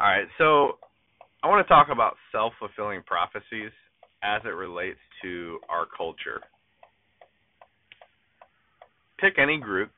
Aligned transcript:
All 0.00 0.08
right, 0.08 0.26
so 0.38 0.78
I 1.44 1.48
want 1.48 1.64
to 1.64 1.68
talk 1.68 1.86
about 1.92 2.16
self-fulfilling 2.32 3.02
prophecies 3.06 3.70
as 4.24 4.42
it 4.44 4.48
relates 4.48 4.98
to 5.22 5.60
our 5.68 5.86
culture. 5.96 6.40
Pick 9.20 9.38
any 9.38 9.58
group, 9.58 9.90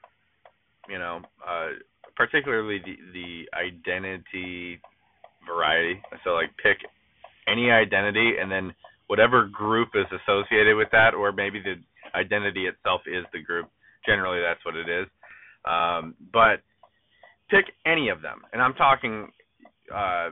you 0.88 0.98
know, 0.98 1.20
uh, 1.46 1.68
particularly 2.14 2.78
the 2.84 2.96
the 3.12 3.44
identity 3.56 4.80
variety. 5.46 6.00
So 6.24 6.30
like 6.30 6.50
pick 6.62 6.76
any 7.48 7.70
identity 7.70 8.34
and 8.38 8.50
then 8.50 8.74
whatever 9.06 9.46
group 9.46 9.90
is 9.94 10.06
associated 10.10 10.76
with 10.76 10.88
that, 10.92 11.14
or 11.14 11.32
maybe 11.32 11.60
the 11.60 11.76
identity 12.14 12.66
itself 12.66 13.00
is 13.06 13.24
the 13.32 13.40
group. 13.40 13.70
Generally, 14.04 14.42
that's 14.42 14.64
what 14.64 14.76
it 14.76 14.88
is. 14.88 15.06
Um, 15.64 16.14
but 16.32 16.60
pick 17.50 17.64
any 17.86 18.10
of 18.10 18.20
them, 18.20 18.42
and 18.52 18.60
I'm 18.60 18.74
talking 18.74 19.32
uh, 19.94 20.30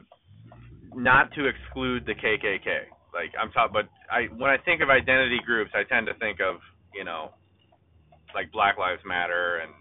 not 0.95 1.33
to 1.35 1.47
exclude 1.47 2.07
the 2.07 2.15
KKK. 2.15 2.91
Like 3.13 3.31
I'm 3.41 3.51
talking, 3.53 3.73
but 3.73 3.89
I 4.11 4.27
when 4.37 4.51
I 4.51 4.59
think 4.59 4.83
of 4.83 4.91
identity 4.91 5.39
groups, 5.45 5.71
I 5.75 5.85
tend 5.85 6.07
to 6.07 6.15
think 6.15 6.41
of 6.41 6.57
you 6.95 7.05
know 7.05 7.31
like 8.35 8.51
Black 8.53 8.79
Lives 8.79 9.03
Matter 9.07 9.63
and 9.63 9.73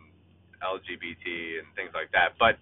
LGBT 0.61 1.59
and 1.59 1.67
things 1.75 1.91
like 1.93 2.11
that. 2.11 2.37
But 2.39 2.57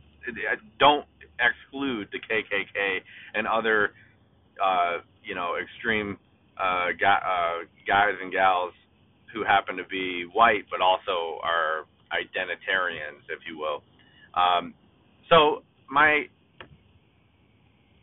don't 0.79 1.05
exclude 1.39 2.07
the 2.11 2.19
KKK 2.19 2.99
and 3.33 3.47
other 3.47 3.91
uh, 4.63 4.99
you 5.23 5.35
know 5.35 5.55
extreme 5.61 6.17
uh, 6.57 6.95
guy, 6.99 7.19
uh, 7.19 7.65
guys 7.87 8.15
and 8.21 8.31
gals 8.31 8.73
who 9.33 9.43
happen 9.43 9.77
to 9.77 9.85
be 9.85 10.25
white, 10.33 10.65
but 10.69 10.81
also 10.81 11.39
are 11.43 11.85
identitarians, 12.11 13.23
if 13.29 13.39
you 13.47 13.57
will. 13.57 13.81
Um, 14.35 14.73
so 15.29 15.63
my 15.89 16.25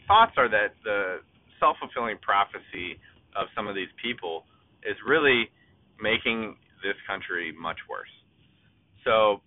thoughts 0.08 0.32
are 0.36 0.48
that 0.48 0.74
the 0.82 1.20
self-fulfilling 1.60 2.18
prophecy 2.22 2.98
of 3.36 3.46
some 3.54 3.68
of 3.68 3.76
these 3.76 3.92
people 4.02 4.44
is 4.82 4.96
really 5.06 5.48
making 6.00 6.56
this 6.82 6.96
country 7.06 7.52
much 7.52 7.76
worse. 7.88 8.10
So 9.04 9.40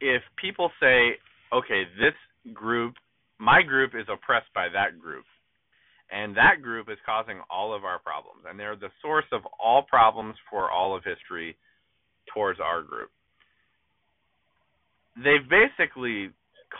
if 0.00 0.22
people 0.40 0.70
say, 0.80 1.16
okay, 1.52 1.84
this 1.98 2.14
group, 2.52 2.94
my 3.38 3.62
group 3.62 3.92
is 3.94 4.06
oppressed 4.12 4.52
by 4.54 4.68
that 4.72 4.98
group, 4.98 5.24
and 6.10 6.36
that 6.36 6.60
group 6.60 6.88
is 6.90 6.98
causing 7.06 7.40
all 7.50 7.74
of 7.74 7.84
our 7.84 7.98
problems, 7.98 8.44
and 8.48 8.58
they're 8.58 8.76
the 8.76 8.90
source 9.00 9.24
of 9.32 9.42
all 9.62 9.82
problems 9.88 10.34
for 10.50 10.70
all 10.70 10.96
of 10.96 11.04
history 11.04 11.56
towards 12.34 12.60
our 12.60 12.82
group. 12.82 13.10
They've 15.16 15.48
basically 15.48 16.30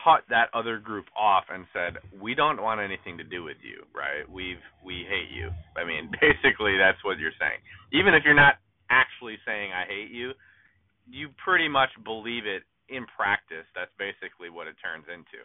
cut 0.03 0.23
that 0.29 0.49
other 0.55 0.79
group 0.79 1.07
off 1.17 1.45
and 1.49 1.67
said, 1.73 1.99
"We 2.21 2.35
don't 2.35 2.61
want 2.61 2.81
anything 2.81 3.19
to 3.19 3.25
do 3.25 3.43
with 3.45 3.59
you, 3.63 3.85
right? 3.95 4.29
We've 4.29 4.63
we 4.85 5.07
hate 5.09 5.31
you." 5.31 5.51
I 5.77 5.85
mean, 5.85 6.11
basically 6.21 6.77
that's 6.79 7.03
what 7.05 7.19
you're 7.19 7.37
saying. 7.39 7.61
Even 7.93 8.15
if 8.15 8.25
you're 8.25 8.35
not 8.35 8.57
actually 8.91 9.39
saying 9.47 9.73
I 9.73 9.85
hate 9.87 10.11
you, 10.11 10.33
you 11.09 11.29
pretty 11.45 11.69
much 11.69 11.91
believe 12.05 12.47
it 12.47 12.63
in 12.89 13.07
practice. 13.17 13.67
That's 13.75 13.93
basically 13.99 14.51
what 14.51 14.67
it 14.67 14.77
turns 14.83 15.05
into. 15.09 15.41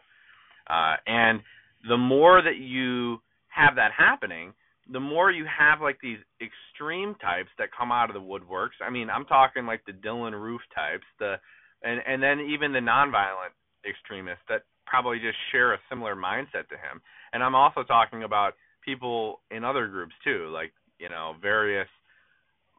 Uh, 0.70 0.98
and 1.08 1.42
the 1.88 1.98
more 1.98 2.42
that 2.42 2.58
you 2.58 3.22
have 3.48 3.76
that 3.76 3.92
happening, 3.98 4.54
the 4.92 5.00
more 5.00 5.32
you 5.32 5.46
have 5.46 5.82
like 5.82 6.00
these 6.02 6.20
extreme 6.42 7.16
types 7.16 7.50
that 7.58 7.70
come 7.78 7.92
out 7.92 8.10
of 8.10 8.14
the 8.14 8.22
woodworks. 8.22 8.80
I 8.86 8.90
mean, 8.90 9.10
I'm 9.10 9.26
talking 9.26 9.66
like 9.66 9.84
the 9.86 9.94
Dylann 9.94 10.34
Roof 10.34 10.62
types, 10.74 11.06
the 11.20 11.36
and 11.84 12.02
and 12.08 12.22
then 12.22 12.40
even 12.40 12.74
the 12.74 12.80
nonviolent 12.80 13.54
extremists 13.88 14.44
that 14.50 14.64
probably 14.86 15.20
just 15.20 15.38
share 15.52 15.74
a 15.74 15.80
similar 15.90 16.16
mindset 16.16 16.68
to 16.70 16.76
him. 16.76 17.02
And 17.34 17.44
I'm 17.44 17.56
also 17.56 17.84
talking 17.84 18.24
about 18.24 18.54
people 18.84 19.40
in 19.52 19.64
other 19.64 19.88
groups 19.88 20.14
too, 20.24 20.50
like 20.54 20.72
you 21.00 21.10
know 21.10 21.36
various 21.42 21.88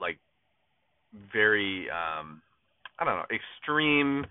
like 0.00 0.18
very 1.32 1.88
um 1.90 2.42
I 2.98 3.04
don't 3.04 3.16
know 3.16 3.26
extreme 3.30 4.26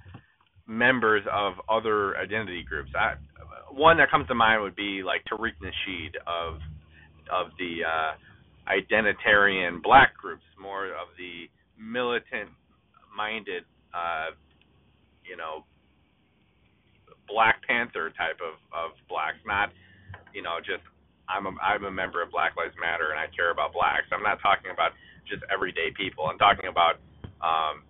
members 0.68 1.24
of 1.32 1.54
other 1.70 2.18
identity 2.18 2.64
groups. 2.68 2.90
I, 2.96 3.14
one 3.72 3.98
that 3.98 4.12
comes 4.12 4.28
to 4.28 4.36
mind 4.36 4.62
would 4.64 4.76
be 4.76 5.02
like 5.04 5.22
Tariq 5.32 5.54
Nasheed 5.64 6.16
of 6.28 6.60
of 7.32 7.52
the 7.58 7.84
uh, 7.84 8.14
identitarian 8.68 9.82
black 9.82 10.16
groups, 10.16 10.44
more 10.60 10.88
of 10.88 11.08
the 11.18 11.48
militant 11.80 12.50
minded, 13.16 13.64
uh, 13.94 14.32
you 15.24 15.36
know, 15.36 15.64
Black 17.28 17.62
Panther 17.68 18.10
type 18.18 18.40
of 18.42 18.56
of 18.74 18.96
blacks, 19.10 19.38
not 19.46 19.70
you 20.34 20.42
know 20.42 20.58
just 20.60 20.84
I'm 21.30 21.46
a 21.46 21.54
I'm 21.62 21.84
a 21.86 21.92
member 21.92 22.22
of 22.22 22.32
Black 22.32 22.56
Lives 22.56 22.76
Matter 22.80 23.12
and 23.12 23.20
I 23.20 23.28
care 23.36 23.52
about 23.52 23.74
blacks. 23.74 24.08
I'm 24.12 24.24
not 24.24 24.42
talking 24.42 24.72
about 24.72 24.92
just 25.28 25.44
everyday 25.52 25.92
people. 25.96 26.26
I'm 26.26 26.40
talking 26.40 26.68
about 26.72 27.04
um, 27.44 27.84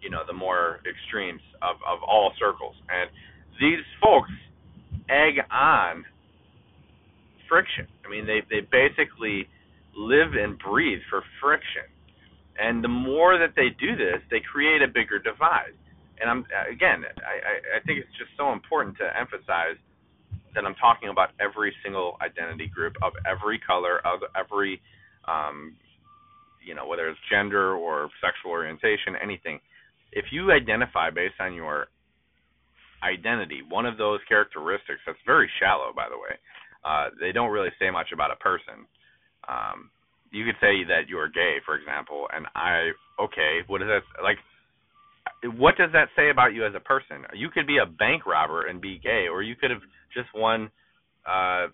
you 0.00 0.10
know 0.10 0.22
the 0.26 0.32
more 0.32 0.80
extremes 0.88 1.42
of 1.62 1.76
of 1.86 2.02
all 2.02 2.32
circles. 2.38 2.74
And 2.88 3.10
these 3.60 3.84
folks 4.02 4.32
egg 5.08 5.44
on 5.50 6.04
friction. 7.48 7.86
I 8.04 8.08
mean, 8.08 8.26
they 8.26 8.40
they 8.48 8.60
basically 8.60 9.48
live 9.96 10.34
and 10.34 10.58
breathe 10.58 11.00
for 11.10 11.22
friction. 11.40 11.86
And 12.58 12.84
the 12.84 12.88
more 12.88 13.38
that 13.38 13.54
they 13.56 13.74
do 13.78 13.96
this, 13.96 14.22
they 14.30 14.40
create 14.40 14.80
a 14.80 14.86
bigger 14.86 15.18
divide 15.18 15.74
and 16.20 16.30
I'm 16.30 16.46
again, 16.70 17.04
I, 17.22 17.78
I 17.78 17.80
think 17.86 17.98
it's 17.98 18.16
just 18.18 18.30
so 18.36 18.52
important 18.52 18.96
to 18.98 19.06
emphasize 19.18 19.76
that 20.54 20.64
I'm 20.64 20.74
talking 20.76 21.08
about 21.08 21.30
every 21.40 21.74
single 21.82 22.16
identity 22.22 22.68
group 22.68 22.94
of 23.02 23.12
every 23.26 23.58
color, 23.58 23.98
of 24.06 24.20
every, 24.38 24.80
um, 25.26 25.74
you 26.64 26.74
know, 26.74 26.86
whether 26.86 27.08
it's 27.08 27.18
gender 27.30 27.74
or 27.74 28.08
sexual 28.22 28.52
orientation, 28.52 29.18
anything. 29.20 29.58
If 30.12 30.26
you 30.30 30.52
identify 30.52 31.10
based 31.10 31.40
on 31.40 31.54
your 31.54 31.88
identity, 33.02 33.60
one 33.68 33.84
of 33.84 33.98
those 33.98 34.20
characteristics 34.28 35.00
that's 35.06 35.18
very 35.26 35.50
shallow, 35.60 35.92
by 35.94 36.08
the 36.08 36.16
way. 36.16 36.38
Uh, 36.84 37.08
they 37.20 37.32
don't 37.32 37.50
really 37.50 37.72
say 37.80 37.90
much 37.90 38.12
about 38.12 38.30
a 38.30 38.36
person. 38.36 38.84
Um, 39.48 39.90
you 40.30 40.44
could 40.44 40.56
say 40.60 40.84
that 40.88 41.08
you're 41.08 41.28
gay, 41.28 41.56
for 41.64 41.76
example, 41.76 42.28
and 42.34 42.46
I 42.54 42.90
okay, 43.20 43.60
what 43.66 43.80
is 43.82 43.88
that 43.88 44.02
like? 44.22 44.38
What 45.58 45.76
does 45.76 45.90
that 45.92 46.08
say 46.16 46.30
about 46.30 46.54
you 46.54 46.64
as 46.64 46.72
a 46.74 46.80
person? 46.80 47.24
You 47.34 47.50
could 47.50 47.66
be 47.66 47.78
a 47.78 47.86
bank 47.86 48.26
robber 48.26 48.66
and 48.66 48.80
be 48.80 48.98
gay, 49.02 49.26
or 49.30 49.42
you 49.42 49.54
could 49.56 49.70
have 49.70 49.82
just 50.14 50.28
won 50.34 50.70
uh, 51.26 51.68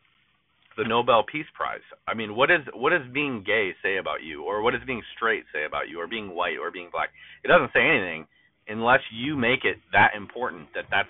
the 0.77 0.85
Nobel 0.87 1.25
Peace 1.31 1.47
Prize. 1.55 1.85
I 2.09 2.15
mean, 2.15 2.35
what 2.35 2.51
is 2.51 2.61
what 2.75 2.91
does 2.91 3.07
being 3.13 3.45
gay 3.47 3.71
say 3.83 3.99
about 3.99 4.23
you, 4.23 4.43
or 4.43 4.63
what 4.63 4.73
does 4.73 4.83
being 4.87 5.03
straight 5.17 5.45
say 5.53 5.65
about 5.65 5.89
you, 5.89 6.01
or 6.01 6.07
being 6.09 6.35
white, 6.35 6.59
or 6.61 6.71
being 6.71 6.89
black? 6.91 7.11
It 7.45 7.49
doesn't 7.49 7.71
say 7.73 7.81
anything 7.81 8.27
unless 8.69 9.01
you 9.13 9.37
make 9.37 9.65
it 9.65 9.79
that 9.93 10.13
important 10.17 10.69
that 10.75 10.85
that's 10.91 11.09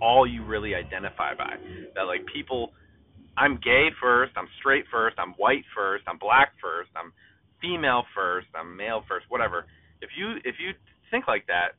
all 0.00 0.26
you 0.26 0.44
really 0.44 0.74
identify 0.74 1.34
by. 1.34 1.54
That 1.94 2.02
like 2.02 2.20
people, 2.32 2.72
I'm 3.36 3.56
gay 3.56 3.88
first, 4.00 4.32
I'm 4.36 4.48
straight 4.58 4.84
first, 4.90 5.16
I'm 5.18 5.32
white 5.38 5.64
first, 5.74 6.04
I'm 6.06 6.18
black 6.18 6.52
first, 6.60 6.90
I'm 6.96 7.12
female 7.60 8.04
first, 8.14 8.48
I'm 8.54 8.76
male 8.76 9.04
first, 9.08 9.26
whatever. 9.28 9.64
If 10.00 10.10
you 10.16 10.36
if 10.44 10.56
you 10.58 10.72
think 11.12 11.28
like 11.28 11.46
that, 11.46 11.76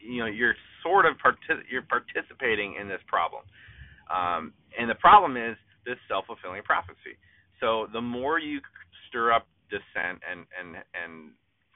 you 0.00 0.20
know 0.20 0.26
you're 0.26 0.56
sort 0.82 1.06
of 1.06 1.14
partic- 1.18 1.68
you're 1.70 1.86
participating 1.86 2.76
in 2.80 2.88
this 2.88 3.02
problem. 3.06 3.44
Um, 4.10 4.54
and 4.78 4.90
the 4.90 4.96
problem 4.96 5.36
is 5.36 5.56
this 5.86 5.98
self-fulfilling 6.08 6.64
prophecy. 6.64 7.18
So 7.60 7.88
the 7.92 8.02
more 8.02 8.40
you 8.40 8.60
stir 9.08 9.32
up 9.32 9.46
dissent 9.70 10.20
and 10.24 10.46
and 10.58 10.76
and 10.96 11.32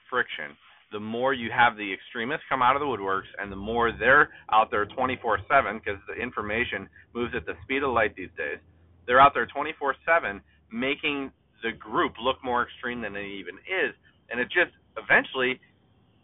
friction, 0.09 0.57
the 0.91 0.99
more 0.99 1.33
you 1.33 1.51
have 1.55 1.77
the 1.77 1.93
extremists 1.93 2.45
come 2.49 2.61
out 2.61 2.75
of 2.75 2.81
the 2.81 2.87
woodworks, 2.87 3.29
and 3.39 3.51
the 3.51 3.57
more 3.57 3.91
they're 3.93 4.31
out 4.51 4.71
there 4.71 4.85
24/7 4.85 5.79
because 5.79 5.99
the 6.07 6.15
information 6.21 6.89
moves 7.13 7.33
at 7.35 7.45
the 7.45 7.55
speed 7.63 7.83
of 7.83 7.91
light 7.91 8.15
these 8.15 8.33
days. 8.37 8.59
They're 9.07 9.21
out 9.21 9.33
there 9.33 9.47
24/7 9.47 10.41
making 10.71 11.31
the 11.63 11.71
group 11.71 12.13
look 12.19 12.43
more 12.43 12.63
extreme 12.63 13.01
than 13.01 13.15
it 13.15 13.25
even 13.25 13.57
is, 13.59 13.95
and 14.29 14.39
it 14.39 14.49
just 14.49 14.73
eventually 14.97 15.59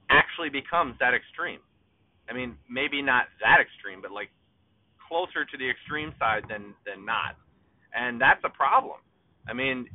actually 0.10 0.50
becomes 0.50 0.96
that 1.00 1.14
extreme. 1.14 1.60
I 2.30 2.34
mean, 2.34 2.58
maybe 2.70 3.02
not 3.02 3.26
that 3.42 3.58
extreme, 3.62 4.02
but 4.02 4.12
like 4.12 4.30
closer 5.08 5.46
to 5.46 5.58
the 5.58 5.70
extreme 5.70 6.14
side 6.20 6.44
than 6.50 6.76
than 6.86 7.06
not, 7.06 7.38
and 7.94 8.22
that's 8.22 8.42
a 8.44 8.50
problem. 8.50 9.02
I 9.50 9.54
mean, 9.54 9.90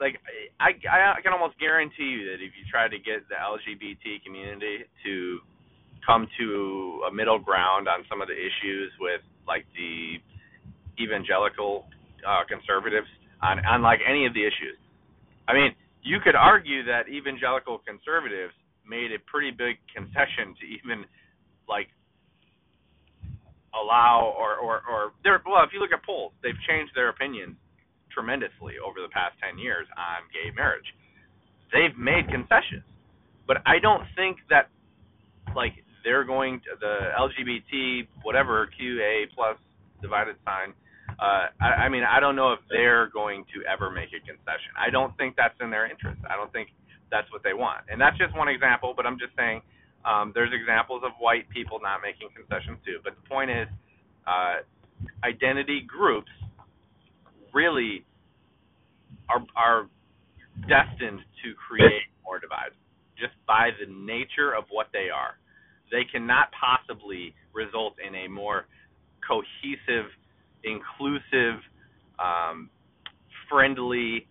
like 0.00 0.16
I 0.58 0.72
I 0.88 1.20
can 1.22 1.32
almost 1.32 1.58
guarantee 1.60 2.16
you 2.16 2.24
that 2.32 2.40
if 2.40 2.56
you 2.56 2.64
try 2.70 2.88
to 2.88 2.96
get 2.96 3.28
the 3.28 3.36
LGBT 3.36 4.24
community 4.24 4.88
to 5.04 5.38
come 6.04 6.26
to 6.40 7.02
a 7.08 7.12
middle 7.12 7.38
ground 7.38 7.86
on 7.86 8.04
some 8.08 8.22
of 8.22 8.28
the 8.28 8.34
issues 8.34 8.90
with 8.98 9.20
like 9.46 9.66
the 9.76 10.16
evangelical 10.96 11.84
uh, 12.26 12.40
conservatives 12.48 13.08
on 13.42 13.60
on 13.66 13.82
like 13.82 14.00
any 14.08 14.24
of 14.24 14.32
the 14.32 14.40
issues, 14.40 14.80
I 15.46 15.52
mean, 15.52 15.76
you 16.02 16.18
could 16.24 16.34
argue 16.34 16.84
that 16.84 17.08
evangelical 17.12 17.84
conservatives 17.84 18.56
made 18.90 19.14
a 19.14 19.20
pretty 19.30 19.54
big 19.54 19.78
concession 19.94 20.58
to 20.58 20.64
even 20.66 21.06
like 21.70 21.86
allow 23.70 24.34
or 24.34 24.58
or 24.58 24.82
or 24.90 25.12
they're 25.22 25.40
well 25.46 25.62
if 25.62 25.70
you 25.72 25.78
look 25.78 25.94
at 25.94 26.02
polls 26.04 26.32
they've 26.42 26.58
changed 26.66 26.90
their 26.98 27.08
opinions 27.08 27.54
tremendously 28.10 28.74
over 28.82 28.98
the 28.98 29.08
past 29.14 29.38
10 29.38 29.56
years 29.62 29.86
on 29.94 30.26
gay 30.34 30.50
marriage. 30.50 30.90
They've 31.70 31.94
made 31.96 32.26
concessions 32.26 32.82
but 33.46 33.58
i 33.66 33.78
don't 33.78 34.02
think 34.16 34.38
that 34.50 34.68
like 35.54 35.72
they're 36.02 36.24
going 36.24 36.60
to 36.66 36.74
the 36.78 37.14
lgbt 37.18 38.06
whatever 38.22 38.68
qa 38.78 39.24
plus 39.34 39.56
divided 40.02 40.36
sign 40.44 40.74
uh 41.18 41.46
I, 41.60 41.86
I 41.86 41.88
mean 41.88 42.02
i 42.02 42.18
don't 42.18 42.34
know 42.34 42.52
if 42.52 42.60
they're 42.68 43.06
going 43.10 43.44
to 43.54 43.62
ever 43.70 43.90
make 43.90 44.10
a 44.10 44.20
concession. 44.26 44.74
I 44.78 44.90
don't 44.90 45.16
think 45.16 45.36
that's 45.36 45.54
in 45.60 45.70
their 45.70 45.90
interest. 45.90 46.20
I 46.30 46.36
don't 46.36 46.52
think 46.52 46.70
that's 47.10 47.30
what 47.32 47.42
they 47.42 47.52
want 47.54 47.84
and 47.90 48.00
that's 48.00 48.16
just 48.18 48.36
one 48.36 48.48
example 48.48 48.94
but 48.96 49.06
i'm 49.06 49.18
just 49.18 49.34
saying 49.36 49.60
um, 50.04 50.32
there's 50.34 50.50
examples 50.52 51.02
of 51.04 51.12
white 51.18 51.48
people 51.50 51.78
not 51.82 52.00
making 52.02 52.28
concessions 52.34 52.78
too. 52.84 52.98
But 53.04 53.14
the 53.22 53.28
point 53.28 53.50
is, 53.50 53.68
uh, 54.26 54.64
identity 55.24 55.84
groups 55.86 56.30
really 57.52 58.04
are 59.28 59.44
are 59.56 59.88
destined 60.68 61.20
to 61.44 61.54
create 61.54 62.08
more 62.24 62.38
divides 62.38 62.74
just 63.18 63.34
by 63.46 63.70
the 63.78 63.92
nature 63.92 64.54
of 64.56 64.64
what 64.70 64.88
they 64.92 65.08
are. 65.12 65.36
They 65.90 66.04
cannot 66.10 66.48
possibly 66.56 67.34
result 67.52 67.94
in 68.00 68.14
a 68.14 68.28
more 68.28 68.66
cohesive, 69.26 70.08
inclusive, 70.64 71.60
um, 72.18 72.70
friendly, 73.50 74.26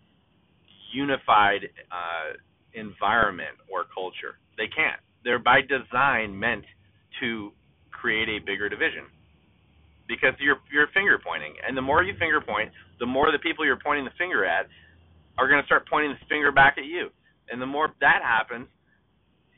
unified 0.94 1.70
uh, 1.92 2.38
environment 2.74 3.56
or 3.72 3.86
culture. 3.94 4.38
They 4.58 4.68
can't. 4.68 5.00
They're 5.24 5.40
by 5.40 5.62
design 5.62 6.38
meant 6.38 6.66
to 7.20 7.52
create 7.92 8.30
a 8.30 8.40
bigger 8.40 8.70
division. 8.70 9.06
Because 10.08 10.34
you're 10.40 10.58
you're 10.74 10.88
finger 10.90 11.22
pointing, 11.22 11.54
and 11.62 11.78
the 11.78 11.86
more 11.86 12.02
you 12.02 12.14
finger 12.18 12.42
point, 12.42 12.72
the 13.00 13.06
more 13.06 13.32
the 13.32 13.38
people 13.38 13.64
you're 13.64 13.78
pointing 13.78 14.06
the 14.06 14.18
finger 14.18 14.44
at 14.44 14.66
are 15.38 15.48
going 15.48 15.62
to 15.62 15.66
start 15.68 15.88
pointing 15.88 16.12
the 16.12 16.26
finger 16.28 16.52
back 16.52 16.76
at 16.80 16.86
you, 16.86 17.10
and 17.52 17.62
the 17.62 17.70
more 17.70 17.94
that 18.02 18.22
happens, 18.26 18.66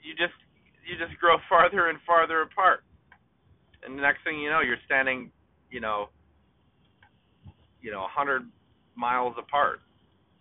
you 0.03 0.11
just 0.11 0.35
you 0.83 0.99
just 0.99 1.17
grow 1.21 1.37
farther 1.49 1.87
and 1.87 1.99
farther 2.05 2.41
apart, 2.41 2.83
and 3.85 3.97
the 3.97 4.01
next 4.01 4.25
thing 4.25 4.39
you 4.39 4.49
know, 4.49 4.59
you're 4.59 4.81
standing, 4.85 5.31
you 5.69 5.79
know, 5.79 6.09
you 7.81 7.89
know, 7.89 8.03
a 8.03 8.11
hundred 8.11 8.43
miles 8.95 9.35
apart. 9.39 9.79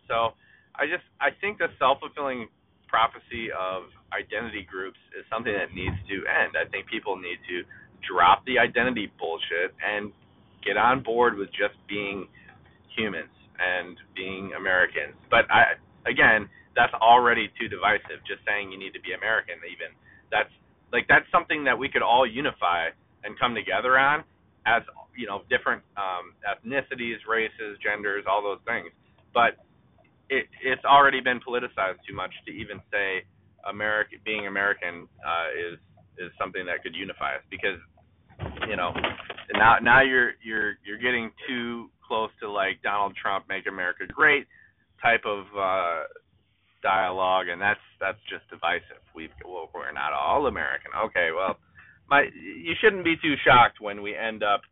So 0.08 0.34
I 0.75 0.87
just 0.90 1.06
I 1.20 1.31
think 1.40 1.58
the 1.58 1.69
self 1.78 2.00
fulfilling 2.00 2.49
prophecy 2.91 3.55
of 3.55 3.87
identity 4.11 4.67
groups 4.67 4.99
is 5.15 5.23
something 5.31 5.55
that 5.55 5.71
needs 5.71 5.97
to 6.11 6.27
end. 6.27 6.59
I 6.59 6.67
think 6.69 6.91
people 6.91 7.15
need 7.15 7.39
to 7.47 7.63
drop 8.03 8.43
the 8.45 8.59
identity 8.59 9.13
bullshit 9.15 9.71
and 9.79 10.11
get 10.67 10.77
on 10.77 11.03
board 11.03 11.39
with 11.39 11.49
just 11.55 11.79
being 11.89 12.27
humans 12.99 13.33
and 13.63 13.97
being 14.17 14.53
Americans. 14.59 15.15
But 15.31 15.47
I 15.49 15.79
again, 16.11 16.51
that's 16.75 16.93
already 16.99 17.49
too 17.61 17.71
divisive. 17.71 18.21
Just 18.27 18.43
saying 18.43 18.73
you 18.75 18.79
need 18.79 18.93
to 18.99 19.03
be 19.03 19.15
American 19.15 19.63
even 19.65 19.95
that's 20.35 20.51
like 20.93 21.07
that's 21.09 21.27
something 21.31 21.65
that 21.65 21.79
we 21.79 21.89
could 21.89 22.03
all 22.03 22.27
unify 22.27 22.91
and 23.23 23.39
come 23.39 23.55
together 23.55 23.99
on 23.99 24.25
as 24.67 24.83
you 25.17 25.27
know 25.27 25.43
different 25.51 25.83
um 25.97 26.35
ethnicities, 26.43 27.23
races, 27.29 27.79
genders, 27.83 28.25
all 28.27 28.43
those 28.43 28.63
things. 28.67 28.91
But 29.33 29.63
it 30.31 30.47
it's 30.62 30.85
already 30.85 31.21
been 31.21 31.41
politicized 31.41 31.99
too 32.09 32.15
much 32.15 32.31
to 32.47 32.53
even 32.53 32.81
say 32.91 33.27
America 33.69 34.17
being 34.25 34.47
American 34.47 35.09
uh, 35.27 35.49
is 35.53 35.79
is 36.19 36.31
something 36.38 36.65
that 36.67 36.82
could 36.82 36.94
unify 36.94 37.35
us 37.35 37.43
because 37.50 37.79
you 38.69 38.77
know 38.77 38.94
now 39.53 39.77
now 39.82 40.00
you're 40.00 40.32
you're 40.43 40.79
you're 40.87 41.03
getting 41.03 41.31
too 41.49 41.91
close 42.06 42.31
to 42.41 42.49
like 42.49 42.81
Donald 42.82 43.15
Trump 43.21 43.47
make 43.49 43.67
America 43.67 44.06
great 44.06 44.47
type 45.03 45.23
of 45.27 45.44
uh 45.59 46.06
dialogue. 46.82 47.49
And 47.49 47.61
that's 47.61 47.81
that's 48.00 48.19
just 48.31 48.49
divisive. 48.49 49.03
We've 49.15 49.35
well, 49.44 49.69
we're 49.75 49.93
not 49.93 50.12
all 50.12 50.47
American. 50.47 50.93
Okay 51.11 51.31
well 51.35 51.59
my 52.09 52.23
you 52.35 52.75
shouldn't 52.81 53.05
be 53.05 53.17
too 53.21 53.35
shocked 53.44 53.81
when 53.81 54.00
we 54.00 54.15
end 54.17 54.43
up 54.43 54.62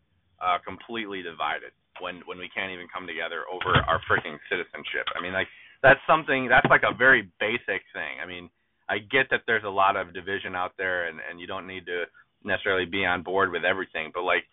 uh 0.41 0.59
completely 0.65 1.23
divided 1.23 1.73
when 2.01 2.23
when 2.27 2.39
we 2.39 2.49
can't 2.49 2.73
even 2.73 2.87
come 2.93 3.07
together 3.07 3.45
over 3.51 3.77
our 3.87 4.01
freaking 4.11 4.39
citizenship. 4.51 5.07
I 5.17 5.23
mean, 5.23 5.33
like 5.33 5.49
that's 5.83 6.01
something 6.07 6.49
that's 6.49 6.67
like 6.71 6.83
a 6.83 6.95
very 6.95 7.31
basic 7.39 7.83
thing. 7.95 8.19
I 8.23 8.27
mean, 8.27 8.51
I 8.89 8.99
get 8.99 9.29
that 9.31 9.43
there's 9.47 9.65
a 9.65 9.71
lot 9.71 9.97
of 9.97 10.15
division 10.15 10.57
out 10.57 10.73
there, 10.79 11.09
and 11.09 11.19
and 11.29 11.41
you 11.41 11.47
don't 11.47 11.67
need 11.67 11.87
to 11.87 12.05
necessarily 12.45 12.87
be 12.87 13.05
on 13.05 13.23
board 13.23 13.51
with 13.51 13.65
everything, 13.65 14.11
but 14.15 14.23
like 14.23 14.45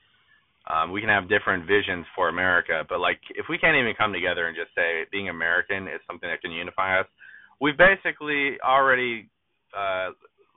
um, 0.68 0.92
we 0.92 1.00
can 1.00 1.09
have 1.09 1.30
different 1.30 1.68
visions 1.68 2.06
for 2.15 2.30
America. 2.30 2.83
But 2.88 3.00
like 3.00 3.19
if 3.36 3.45
we 3.50 3.57
can't 3.57 3.77
even 3.77 3.94
come 3.97 4.13
together 4.13 4.47
and 4.47 4.56
just 4.56 4.74
say 4.75 5.06
being 5.12 5.30
American 5.30 5.88
is 5.88 6.01
something 6.07 6.30
that 6.30 6.42
can 6.42 6.51
unify 6.51 7.00
us, 7.00 7.07
we've 7.62 7.77
basically 7.77 8.57
already 8.65 9.30
uh, 9.77 10.09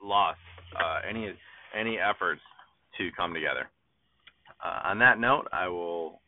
lost 0.03 0.39
uh, 0.75 1.01
any 1.07 1.33
any 1.77 1.97
efforts 1.97 2.41
to 2.97 3.09
come 3.15 3.33
together. 3.33 3.69
Uh, 4.63 4.89
on 4.89 4.99
that 4.99 5.19
note, 5.19 5.47
I 5.53 5.67
will 5.67 6.19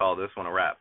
call 0.00 0.16
this 0.16 0.30
one 0.34 0.46
a 0.46 0.52
wrap. 0.52 0.79